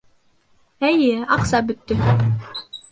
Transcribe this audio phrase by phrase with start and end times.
[0.89, 2.03] Эйе, аҡса бөттө